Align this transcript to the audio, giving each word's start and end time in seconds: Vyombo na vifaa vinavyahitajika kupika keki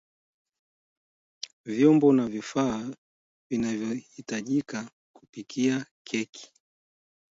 Vyombo 1.65 2.13
na 2.13 2.27
vifaa 2.27 2.89
vinavyahitajika 3.49 4.89
kupika 5.13 5.85
keki 6.03 6.51